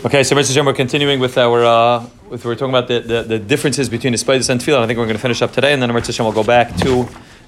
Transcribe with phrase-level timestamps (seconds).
[0.00, 0.48] Okay, so Mr.
[0.48, 4.12] Hashem, we're continuing with our, uh, with, we're talking about the, the, the differences between
[4.12, 4.82] the Espoidus and Tefillah.
[4.82, 6.06] I think we're going to finish up today, and then Mr.
[6.06, 7.02] Hashem will go back to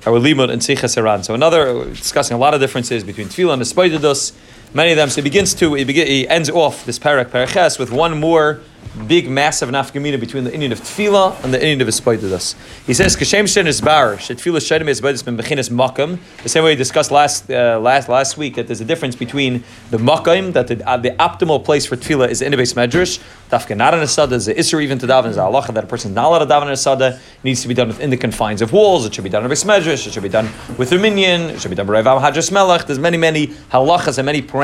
[0.06, 1.24] our Limud and Sichos HaRan.
[1.24, 4.36] So another, discussing a lot of differences between Tefillah and Espoidus.
[4.74, 7.78] Many of them, so he begins to, he, begin, he ends off this parak, paraches,
[7.78, 8.60] with one more
[9.06, 12.54] big, massive nafkamina between the Indian of Tefillah and the Indian of Espoidus.
[12.86, 16.18] He says, Kashem Shen is bar, Shetfillah Shedim is ben Bechinas Makam.
[16.42, 19.64] The same way we discussed last, uh, last, last week, that there's a difference between
[19.90, 23.20] the Makam, that the, uh, the optimal place for Tefillah is in the base Medrash,
[23.50, 25.84] Tafka not in a Sada, is the Isser even to daven, is the halacha that
[25.84, 28.16] a person not allowed to daven in a Sada, needs to be done within the
[28.16, 30.48] confines of walls, it should be done in a base Medrash, it should be done
[30.78, 32.86] with a minion, it should be done by Rav Hadras Melech.
[32.86, 34.63] There's many, many halachas and many parameters,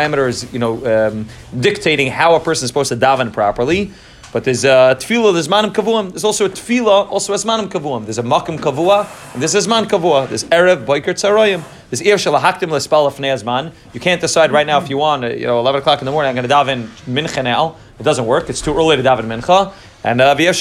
[0.52, 1.26] you know, um,
[1.58, 3.92] dictating how a person is supposed to daven properly.
[4.32, 6.10] But there's a tefillah, there's manim kavuam.
[6.10, 8.04] There's also a tefillah, also as manim kavuam.
[8.04, 10.28] There's a makam kavua, and there's man kavua.
[10.28, 11.64] There's erev boiker tzarayim.
[11.90, 13.72] There's ir shalahaktim lespal azman.
[13.92, 16.28] You can't decide right now if you want, you know, 11 o'clock in the morning,
[16.28, 17.76] I'm going to daven mincha now.
[17.98, 18.48] It doesn't work.
[18.48, 19.72] It's too early to daven mincha.
[20.02, 20.56] And uh, you can't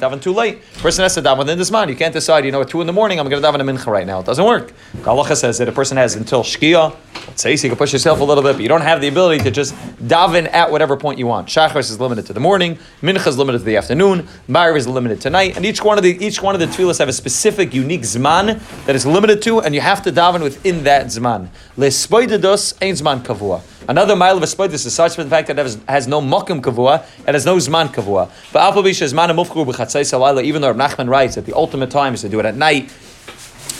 [0.00, 0.62] daven too late.
[0.74, 1.88] Person has to daven within this man.
[1.88, 3.64] You can't decide, you know, at 2 in the morning, I'm going to daven a
[3.64, 4.20] mincha right now.
[4.20, 4.72] It doesn't work.
[4.98, 6.94] Halacha says that a person has until shkia,
[7.26, 9.08] let's say, so you can push yourself a little bit, but you don't have the
[9.08, 11.48] ability to just daven at whatever point you want.
[11.48, 15.20] Shachris is limited to the morning, mincha is limited to the afternoon, Ma'ariv is limited
[15.22, 17.74] to night, and each one of the each one of the tefillahs have a specific,
[17.74, 21.48] unique zman that is limited to, and you have to daven within that zman.
[21.76, 23.60] Lespoidedos ein zman kavua.
[23.88, 26.20] Another mile of a spoidus is such for the fact that it has, has no
[26.20, 28.30] mokim kavua, it has no zman kavua.
[28.52, 32.28] But alpha bisha zman mufku even though Nachman writes that the ultimate time is to
[32.28, 32.92] do it at night.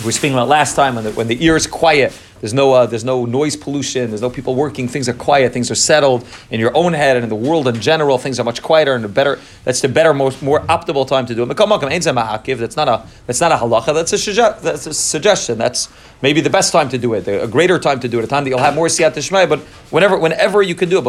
[0.01, 2.73] We were speaking about last time when the, when the ear is quiet, there's no,
[2.73, 4.09] uh, there's no noise pollution.
[4.09, 4.89] There's no people working.
[4.89, 5.53] Things are quiet.
[5.53, 8.17] Things are settled in your own head and in the world in general.
[8.19, 9.39] Things are much quieter and better.
[9.65, 11.49] That's the better, most more optimal time to do it.
[11.49, 13.95] That's not a that's not a halacha.
[13.95, 15.59] That's a, that's a suggestion.
[15.59, 15.89] That's
[16.23, 17.29] maybe the best time to do it.
[17.29, 18.25] A greater time to do it.
[18.25, 19.49] A time that you'll have more siyat.
[19.49, 21.05] But whenever whenever you can do it,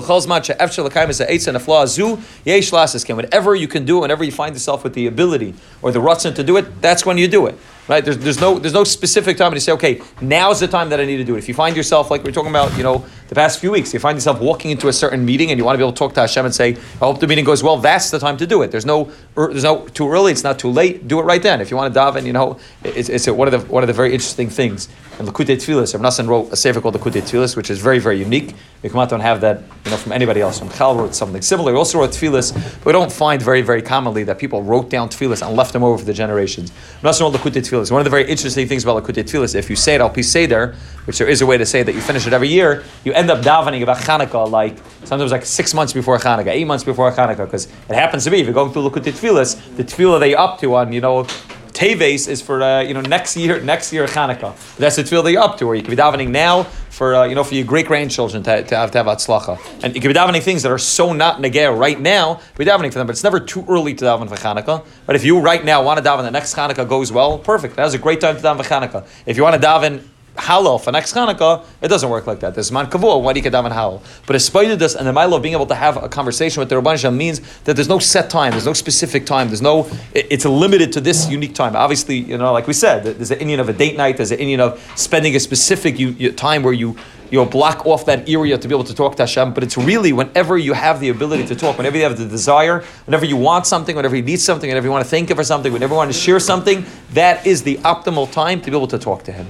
[3.16, 6.36] whenever you can do it, whenever you find yourself with the ability or the rutzin
[6.36, 7.58] to do it, that's when you do it.
[7.92, 8.06] Right?
[8.06, 11.06] There's, there's no there's no specific time to say, okay, now's the time that I
[11.06, 11.40] need to do it.
[11.40, 13.94] If you find yourself like we are talking about, you know, the past few weeks,
[13.94, 16.00] you find yourself walking into a certain meeting and you want to be able to
[16.00, 17.76] talk to Hashem and say, I hope the meeting goes well.
[17.76, 18.72] That's the time to do it.
[18.72, 20.34] There's no Er, there's no too early.
[20.34, 21.08] It's not too late.
[21.08, 21.62] Do it right then.
[21.62, 23.94] If you want to daven, you know, it's, it's one of the one of the
[23.94, 24.90] very interesting things.
[25.20, 28.20] And Lakutei Tfilis, Rav Nassan wrote a sefer called Lakutei Tfilis, which is very very
[28.20, 28.54] unique.
[28.84, 30.60] We come out don't have that, you know, from anybody else.
[30.60, 31.72] From Chal wrote something similar.
[31.72, 35.08] He also wrote Tfilis, but we don't find very very commonly that people wrote down
[35.08, 36.74] Tfilis and left them over for the generations.
[37.02, 37.90] Rav Nassan wrote Lakutei Tfilis.
[37.90, 40.76] One of the very interesting things about Lakutei Tfilis, if you say it al there,
[41.06, 43.32] which there is a way to say that you finish it every year, you end
[43.32, 47.46] up davening about Hanukkah like sometimes like six months before Hanukkah, eight months before Hanukkah,
[47.46, 50.60] because it happens to be if you're going through Lakutei Tfilis, the tefillah they up
[50.60, 51.26] to on, you know,
[51.74, 54.54] Teves is for uh, you know next year, next year Hanukkah.
[54.76, 57.34] That's the tefillah you're up to, where you can be davening now for uh, you
[57.34, 60.14] know for your great grandchildren to, to, have to have atzlacha, and you can be
[60.14, 62.42] davening things that are so not negay right now.
[62.58, 64.86] Be davening for them, but it's never too early to daven for Hanukkah.
[65.06, 67.78] But if you right now want to daven, the next Hanukkah goes well, perfect.
[67.78, 69.08] That was a great time to daven for Hanukkah.
[69.26, 70.04] If you want to daven
[70.36, 72.54] halal for next Hanukkah, it doesn't work like that.
[72.54, 74.02] There's man kavua, you get daven halal?
[74.26, 76.76] But despite this, and the mile of being able to have a conversation with the
[76.76, 80.46] Rabban Shem means that there's no set time, there's no specific time, there's no, it's
[80.46, 81.76] limited to this unique time.
[81.76, 84.40] Obviously, you know, like we said, there's an Indian of a date night, there's an
[84.40, 85.98] Indian of spending a specific
[86.38, 86.96] time where you
[87.32, 89.54] you know, block off that area to be able to talk to Hashem.
[89.54, 92.84] But it's really whenever you have the ability to talk, whenever you have the desire,
[93.06, 95.44] whenever you want something, whenever you need something, whenever you want to thank Him for
[95.46, 98.88] something, whenever you want to share something, that is the optimal time to be able
[98.88, 99.48] to talk to Him.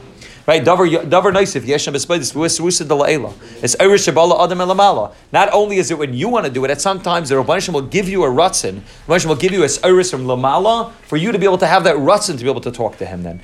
[0.51, 0.65] Right?
[0.65, 3.31] Davar davar noisif yeshem bespaydis v'usarusa de la'ela.
[3.63, 5.13] It's irish shabala adam elamala.
[5.31, 7.83] Not only is it when you want to do it, at sometimes the Rabbanishim will
[7.83, 8.81] give you a rutzin.
[9.07, 11.85] Rabbanishim will give you a iris from lamala for you to be able to have
[11.85, 13.23] that rutzin to be able to talk to him.
[13.23, 13.39] Then.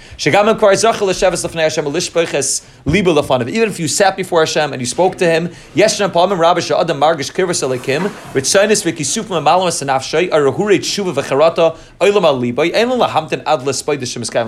[3.47, 6.99] Even if you sat before Hashem and you spoke to him, yeshem palmim rabbi adam
[6.99, 13.43] margish kirvas alekim ritzainis v'kisufim amalam sanafshay arahure tshuva v'charata oilam al liba ein lahamtin
[13.45, 14.47] ad l'spaydis shemiskayim.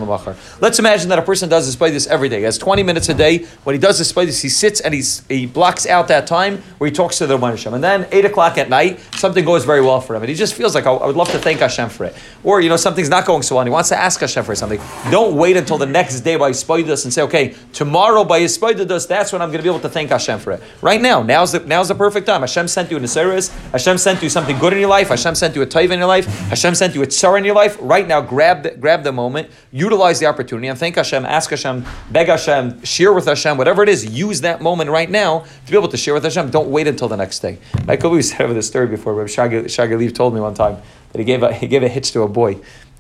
[0.60, 2.49] Let's imagine that a person does this by this every day.
[2.50, 3.46] Has 20 minutes a day.
[3.64, 6.96] When he does spiders, he sits and he's, he blocks out that time where he
[6.96, 7.76] talks to the Rabban Hashem.
[7.76, 10.24] And then 8 o'clock at night, something goes very well for him.
[10.24, 12.16] And he just feels like, oh, I would love to thank Hashem for it.
[12.44, 14.56] Or, you know, something's not going so well and he wants to ask Hashem for
[14.56, 14.80] something.
[15.12, 18.56] Don't wait until the next day by his spiders and say, okay, tomorrow by his
[18.56, 20.64] spiders, that's when I'm going to be able to thank Hashem for it.
[20.82, 22.42] Right now, now's the, now's the perfect time.
[22.42, 23.50] Hashem sent you an Asiris.
[23.72, 25.10] Hashem sent you something good in your life.
[25.10, 26.26] Hashem sent you a taiva in your life.
[26.26, 27.78] Hashem sent you a tsar in your life.
[27.80, 31.86] Right now, grab the, grab the moment, utilize the opportunity, and thank Hashem, ask Hashem,
[32.12, 35.78] beg Hashem, share with Hashem, whatever it is, use that moment right now to be
[35.78, 36.50] able to share with Hashem.
[36.50, 37.58] Don't wait until the next day.
[37.86, 39.14] Michael, we said over this story before.
[39.14, 40.78] Rabbi Shagaliv told me one time
[41.12, 42.58] that he gave a, he gave a hitch to a boy.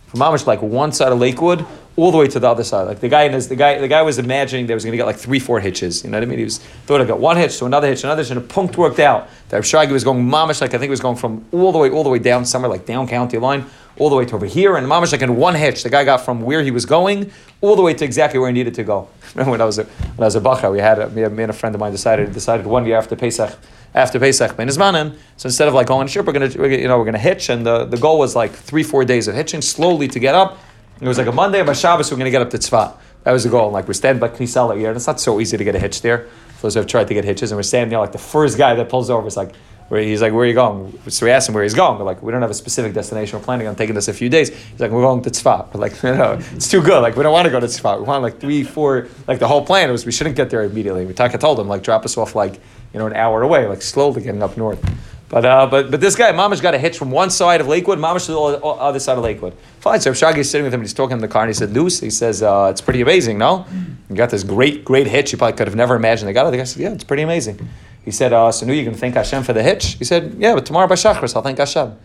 [0.10, 1.66] From Amish like one side of Lakewood
[1.96, 2.84] all the way to the other side.
[2.84, 5.18] Like the guy the guy the guy was imagining they was going to get like
[5.18, 6.04] three four hitches.
[6.04, 6.40] You know what I mean?
[6.40, 8.78] He was thought I got one hitch to another hitch, another hitch, and a punct
[8.78, 9.30] worked out.
[9.50, 11.90] That Shagi was going mamish like I think it was going from all the way
[11.90, 13.66] all the way down somewhere like down county line
[14.00, 16.22] all the way to over here, and mamish like in one hitch, the guy got
[16.22, 19.10] from where he was going all the way to exactly where he needed to go.
[19.36, 21.44] Remember when I was a, when I was a bacha, we had a, me, me
[21.44, 23.58] and a friend of mine decided decided one year after Pesach
[23.94, 25.15] after Pesach ben Izmanim.
[25.38, 27.50] So instead of like going on a trip, we're gonna you know we're gonna hitch,
[27.50, 30.57] and the, the goal was like three four days of hitching slowly to get up.
[31.01, 32.94] It was like a Monday, of by Shabbos, we're to get up to Tzfat.
[33.24, 33.71] That was the goal.
[33.71, 36.01] Like, we're standing by Knisala here, and it's not so easy to get a hitch
[36.01, 36.27] there.
[36.57, 38.57] For those who have tried to get hitches, and we're standing there, like, the first
[38.57, 39.53] guy that pulls over is like,
[39.88, 41.00] where he's like, where are you going?
[41.07, 41.97] So we asked him where he's going.
[41.97, 43.39] We're like, we don't have a specific destination.
[43.39, 44.50] We're planning on taking this a few days.
[44.50, 45.74] He's like, we're going to Tzfat.
[45.74, 47.01] We're like, no, it's too good.
[47.01, 47.97] Like, we don't want to go to Tzfat.
[48.00, 51.06] We want like three, four, like the whole plan was we shouldn't get there immediately.
[51.06, 52.59] We Taka told him, like, drop us off like,
[52.94, 54.83] you know, an hour away, like slowly getting up north.
[55.30, 58.00] But, uh, but, but this guy, Mamish got a hitch from one side of Lakewood,
[58.00, 59.53] Mamish to the other side of Lakewood.
[59.80, 61.71] Fine, so Shagi sitting with him and he's talking in the car and he said,
[61.71, 63.65] Luce, he says, uh, it's pretty amazing, no?
[64.09, 65.31] You got this great, great hitch.
[65.31, 66.51] You probably could have never imagined they got it.
[66.51, 67.69] The guy said, yeah, it's pretty amazing.
[68.03, 69.94] He said, uh, so now you can thank Hashem for the hitch?
[70.00, 71.95] He said, yeah, but tomorrow by Shachris, I'll thank Hashem.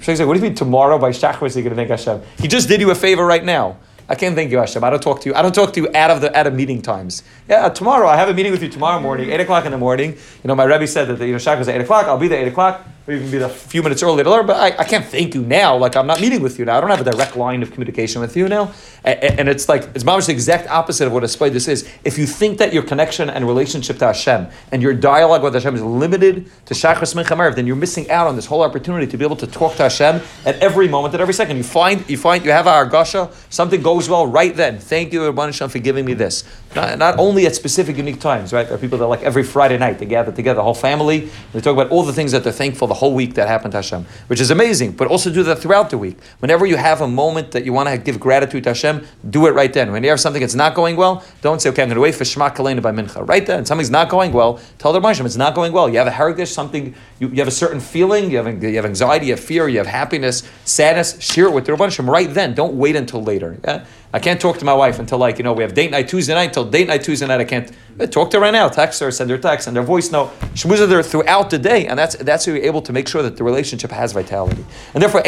[0.00, 2.20] Shagi said, what do you mean tomorrow by Shachris you're going to thank Hashem?
[2.40, 3.76] He just did you a favor right now.
[4.10, 4.82] I can't thank you, Hashem.
[4.82, 5.36] I don't talk to you.
[5.36, 7.22] I don't talk to you out of the out of meeting times.
[7.48, 10.10] Yeah, tomorrow I have a meeting with you tomorrow morning, eight o'clock in the morning.
[10.42, 12.06] You know, my Rebbe said that the, you know was at eight o'clock.
[12.06, 12.84] I'll be there eight o'clock.
[13.06, 15.42] Or can be a few minutes early to learn, but I, I can't thank you
[15.42, 15.76] now.
[15.76, 16.76] Like I'm not meeting with you now.
[16.76, 18.72] I don't have a direct line of communication with you now.
[19.04, 21.90] And, and it's like it's almost the exact opposite of what a this is.
[22.04, 25.74] If you think that your connection and relationship to Hashem and your dialogue with Hashem
[25.74, 29.24] is limited to Shachris Minchamer, then you're missing out on this whole opportunity to be
[29.24, 31.56] able to talk to Hashem at every moment, at every second.
[31.56, 34.78] You find you find you have our argasha, something goes well right then.
[34.78, 36.44] Thank you, Rabban Hashem, for giving me this.
[36.76, 38.66] Not, not only at specific unique times, right?
[38.66, 41.30] There are people that like every Friday night they gather together, the whole family.
[41.52, 43.78] They talk about all the things that they're thankful the whole week that happened to
[43.78, 44.92] Hashem, which is amazing.
[44.92, 46.18] But also do that throughout the week.
[46.40, 49.52] Whenever you have a moment that you want to give gratitude to Hashem, do it
[49.52, 49.92] right then.
[49.92, 52.14] When you have something that's not going well, don't say, okay, I'm going to wait
[52.14, 53.26] for Shema Kalena by Mincha.
[53.26, 55.88] Right then, something's not going well, tell the Hashem it's not going well.
[55.88, 58.84] You have a heritage, something, you, you have a certain feeling, you have, you have
[58.84, 62.54] anxiety, you have fear, you have happiness, sadness, share it with the Hashem right then.
[62.54, 63.56] Don't wait until later.
[63.64, 63.86] Yeah?
[64.12, 66.34] I can't talk to my wife until like, you know, we have date night Tuesday
[66.34, 67.70] night, until date night Tuesday night, I can't
[68.00, 70.32] uh, talk to her right now, text her, send her text, send her voice note.
[70.54, 73.36] Shmuzah there throughout the day, and that's that's how you're able to make sure that
[73.36, 74.64] the relationship has vitality.
[74.94, 75.22] And therefore,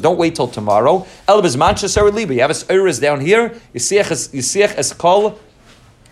[0.00, 1.06] don't wait till tomorrow.
[1.28, 3.98] You have a down here, you see
[4.76, 5.38] es kol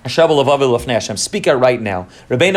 [0.04, 1.18] Of.
[1.18, 2.08] Speak it right now.
[2.28, 2.54] Rabbeinu.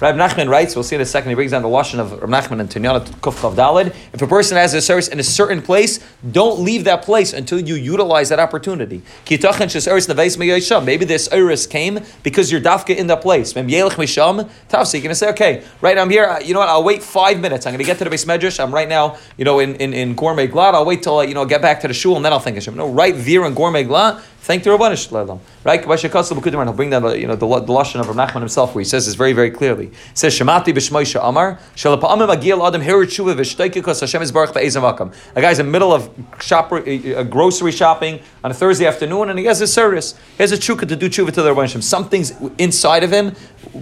[0.00, 2.40] Rabbi Nachman writes, we'll see in a second, he brings down the lashon of Rabbi
[2.40, 3.94] Nachman and Tunyana Kuf Chav Dalid.
[4.12, 5.98] If a person has a service in a certain place,
[6.30, 9.02] don't leave that place until you utilize that opportunity.
[9.28, 13.52] Maybe this Iris came because you're dafka in that place.
[13.54, 14.94] Tavsi.
[14.94, 16.38] You're going to say, okay, right, I'm here.
[16.44, 16.68] You know what?
[16.68, 17.66] I'll wait five minutes.
[17.66, 18.62] I'm going to get to the base medrash.
[18.62, 20.74] I'm right now, you know, in, in, in Gourmet Glatt.
[20.74, 22.76] I'll wait till, you know, get back to the shul and then I'll think Hashem.
[22.76, 25.40] No, right Vir and Gourmet Glatt, thank the Rabban Shalom.
[25.64, 25.82] Right?
[25.82, 29.06] He'll bring down you know, the, the Lashon of Rav Nachman himself, where he says
[29.06, 29.86] this very, very clearly.
[29.86, 35.14] He says, Shemati b'shmoisha Amar, Shalapa'amim agil adam hirit shuva v'shteikikus Hashem is baruch ba'ezam
[35.34, 36.10] A guy's in the middle of
[36.40, 40.14] shop, grocery shopping on a Thursday afternoon, and he has a service.
[40.36, 43.34] He has a chukah to do tshuva to the Rabban Something's inside of him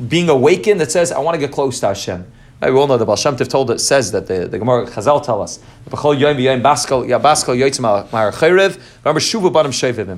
[0.08, 2.26] being awakened that says, I want to get close to Hashem.
[2.62, 5.20] We all know the Baal Shem Tov told it says that the, the Gemara Chazal
[5.20, 5.58] tell us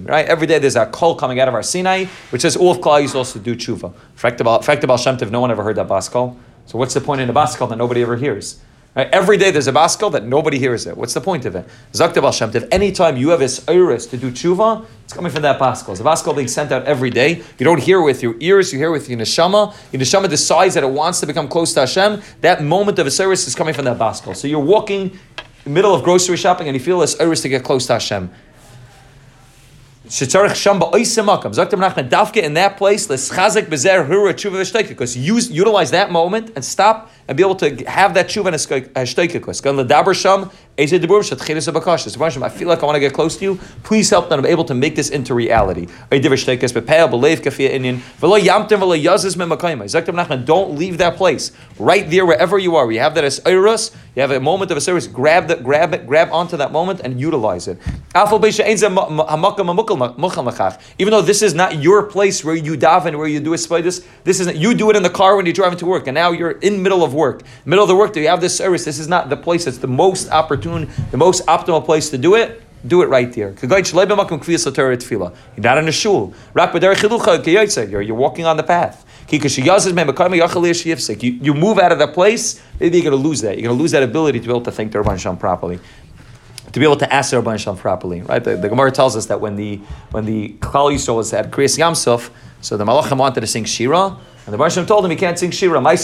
[0.07, 2.79] right every day there's a call coming out of our Sinai which says all of
[2.79, 3.85] Klal Yisrael also do tshuva.
[3.85, 6.37] In Fact about Baal Shem Tov, no one ever heard that Baskal.
[6.67, 8.61] So what's the point in the Baskal that nobody ever hears?
[8.95, 9.09] Right?
[9.11, 10.97] Every day there's a baskal that nobody hears it.
[10.97, 11.67] What's the point of it?
[11.93, 15.43] Zakta Baal Shem Tov, anytime you have this iris to do tshuva, it's coming from
[15.43, 15.91] that baskal.
[15.91, 17.43] It's a baskal being sent out every day.
[17.59, 19.75] You don't hear with your ears, you hear with your neshama.
[19.93, 22.23] Your neshama decides that it wants to become close to Hashem.
[22.41, 24.37] That moment of a service is coming from that baskal.
[24.37, 25.19] So you're walking
[25.67, 28.31] middle of grocery shopping and you feel this iris to get close to Hashem.
[30.07, 31.55] Shetzarich sham ba'oisemakam.
[31.55, 33.09] Zaktim nachman dafke in that place.
[33.09, 37.57] Let's chazek bezer hura tshuva Because use utilize that moment and stop and be able
[37.57, 38.55] to have that tshuva and.
[39.63, 42.43] Gan ledaber sham abakashis.
[42.43, 43.57] I feel like I want to get close to you.
[43.83, 45.87] Please help that I'm able to make this into reality.
[46.11, 46.31] Don't
[50.77, 51.53] leave that place.
[51.79, 53.93] Right there, wherever you are, we have that as iris.
[54.17, 55.07] You have a moment of a service.
[55.07, 57.79] Grab that, grab it, grab onto that moment and utilize it.
[60.99, 63.83] Even though this is not your place where you daven, where you do a spider,
[63.85, 64.57] this isn't.
[64.57, 66.83] You do it in the car when you're driving to work, and now you're in
[66.83, 67.43] middle of work.
[67.65, 68.85] Middle of the work, do you have this service?
[68.85, 72.35] This is not the place that's the most opportune, the most optimal place to do
[72.35, 72.61] it.
[72.87, 73.55] Do it right there.
[73.63, 73.79] You're not
[75.79, 76.35] in a shul.
[76.55, 79.07] You're, you're walking on the path.
[79.31, 79.41] You,
[81.33, 83.57] you move out of that place, maybe you're going to lose that.
[83.57, 85.81] You're going to lose that ability to be able to think the Rabban Shalom properly
[86.75, 88.43] to be able to ask the Rabban Shalom properly, right?
[88.43, 89.77] The, the Gemara tells us that when the
[90.11, 92.31] when the Klal Yisrael was at Kriyas Yamsuf,
[92.61, 94.17] so the Malachim wanted to sing Shira,
[94.47, 95.81] and the Baruch told him he can't sing Shira.
[95.81, 95.97] My uh,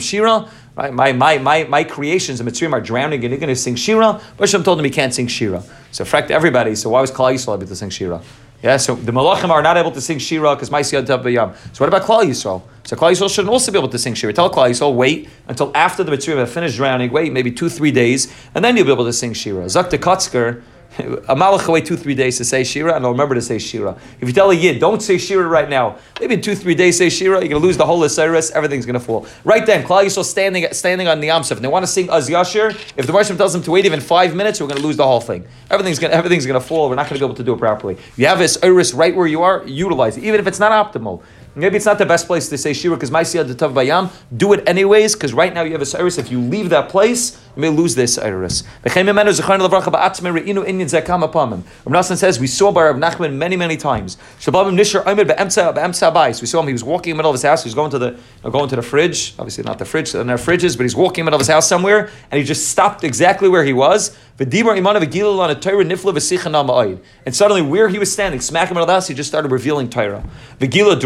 [0.00, 0.48] Shira.
[0.76, 0.92] Right?
[0.92, 4.20] My, my, my, my creations, the Mitzrayim are drowning and you're going to sing Shira.
[4.36, 5.62] Baruch told him he can't sing Shira.
[5.92, 6.74] So fracked everybody.
[6.74, 8.20] So why was Klal Yisrael able to sing Shira?
[8.64, 11.54] Yeah, so the Malachim are not able to sing Shira because Maisi Yad Yam.
[11.72, 12.62] So what about Klal Yisrael?
[12.82, 14.32] So Klal Yisrael shouldn't also be able to sing Shira.
[14.32, 17.92] Tell Klal Yisrael, wait until after the Mitzrayim have finished drowning, wait maybe two, three
[17.92, 19.66] days, and then you'll be able to sing Shira.
[19.66, 20.62] Zakta Kotzker,
[20.98, 23.98] a malach away two, three days to say Shira, and I'll remember to say Shira.
[24.20, 26.98] If you tell a Yid, don't say Shira right now, maybe in two, three days
[26.98, 29.26] say Shira, you're going to lose the whole Osiris, everything's going to fall.
[29.44, 32.28] Right then, Klal Yisrael standing, standing on the Yamsuf, and they want to sing Az
[32.28, 34.96] Yashir, if the Marshal tells them to wait even five minutes, we're going to lose
[34.96, 35.46] the whole thing.
[35.70, 37.58] Everything's going everything's going to fall, we're not going to be able to do it
[37.58, 37.96] properly.
[38.16, 41.22] You have this Iris right where you are, utilize it, even if it's not optimal.
[41.56, 44.10] Maybe it's not the best place to say Shira because Maisi the Tav Bayam.
[44.36, 46.18] Do it anyways because right now you have a Cyrus.
[46.18, 48.62] If you leave that place, you may lose this Cyrus.
[48.84, 48.94] Rav
[51.94, 54.16] Nassan says we saw Bar Nachman many many times.
[54.36, 54.68] We saw
[56.60, 56.66] him.
[56.66, 57.62] He was walking in the middle of his house.
[57.62, 58.18] He was going to the
[58.50, 59.34] going to the fridge.
[59.38, 60.12] Obviously not the fridge.
[60.12, 62.44] There are fridges, but he's walking in the middle of his house somewhere, and he
[62.44, 64.16] just stopped exactly where he was.
[64.36, 64.82] And suddenly,
[67.62, 70.24] where he was standing, smack him in the house, he just started revealing Torah.
[70.58, 71.04] We said,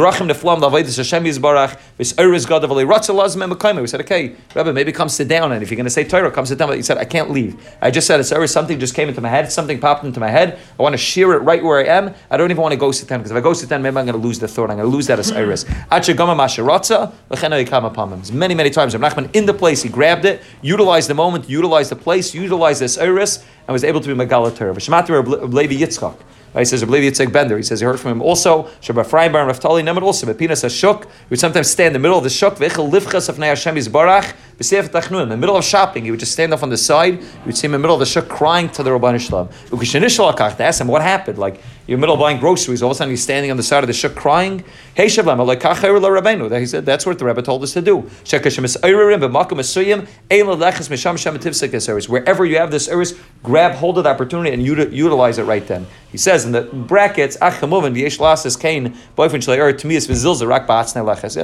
[4.01, 6.59] okay, Rabbi, maybe come sit down, and if you're going to say Torah, come sit
[6.59, 6.69] down.
[6.69, 7.57] But he said, I can't leave.
[7.83, 10.31] I just said, it's always something just came into my head, something popped into my
[10.31, 10.59] head.
[10.79, 12.15] I want to share it right where I am.
[12.31, 13.97] I don't even want to go sit down because if I go sit down, maybe
[13.97, 14.71] I'm going to lose the thought.
[14.71, 15.65] I'm going to lose that as Iris.
[18.39, 21.91] Many, many times, Rav Nachman in the place, he grabbed it, utilized the moment, utilized
[21.91, 24.75] the place, utilized this Iris, and was able to be Megala Torah.
[24.75, 26.17] V'shematir Levi Yitzchak.
[26.55, 27.59] Right, he says, I believe Yitzhak Bender.
[27.59, 28.65] He says he heard from him also.
[28.81, 30.27] Shabbat Ephraim Bar Naftali Nemad also.
[30.27, 31.05] Bepinas Hashuk.
[31.05, 32.57] He would sometimes stand in the middle of the shuk.
[32.57, 34.35] V'echel livchas of Hashem Yisbarach.
[34.61, 37.21] In the middle of shopping, he would just stand off on the side.
[37.23, 39.49] You would see him in the middle of the shuk crying to the Rabban Shalom.
[40.57, 41.39] They asked him what happened.
[41.39, 43.57] Like you're in the middle of buying groceries, all of a sudden he's standing on
[43.57, 44.65] the side of the shuk crying.
[44.95, 48.01] Hey Shabbat, He said that's what the Rebbe told us to do.
[52.09, 55.87] Wherever you have this eris, grab hold of the opportunity and utilize it right then.
[56.11, 57.95] He says in the brackets, Achamovin
[58.61, 59.45] kain boyfriend.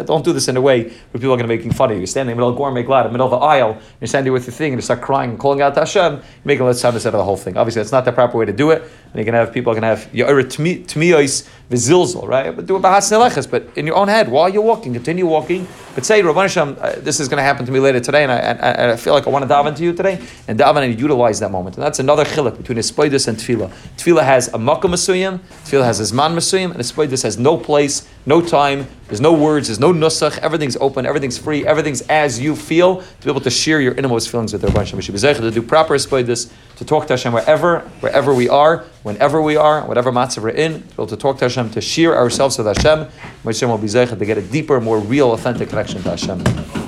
[0.07, 1.97] Don't do this in a way where people are going to be making fun of
[1.97, 2.01] you.
[2.01, 3.83] You're standing in the middle of Gourmet Glatt, in the middle of the aisle, and
[4.01, 6.23] you're standing with your thing and you start crying and calling out to Hashem, you're
[6.45, 7.57] making a sound out of the whole thing.
[7.57, 8.83] Obviously, that's not the proper way to do it.
[8.83, 12.55] And you can have people to have yair tmias v'zilzel, right?
[12.55, 13.51] But do it ba'atzne leches.
[13.51, 15.67] But in your own head, while you're walking, continue walking.
[15.95, 18.33] But say, Rabban Hashem, uh, this is going to happen to me later today, and
[18.33, 21.01] I, and I feel like I want to daven to you today, and daven and
[21.01, 21.77] utilize that moment.
[21.77, 23.71] And that's another chiluk between espoidus and tefillah.
[23.97, 28.09] Tefillah has a makkah masuyim, tefillah has a zman masuyim, and espoidus has no place,
[28.27, 32.57] no time, there's no words, there's no nusach, everything's open, everything's free, everything's as you
[32.57, 35.43] feel, to be able to share your innermost feelings with Rabban Hashem.
[35.43, 39.87] To do proper espoidus, to talk to Hashem wherever, wherever we are, whenever we are,
[39.87, 42.67] whatever matzah we're in, to be able to talk to Hashem, to share ourselves with
[42.67, 43.09] Hashem.
[43.45, 46.84] Hashem will be to get a deeper, more real, authentic connection to Hashem.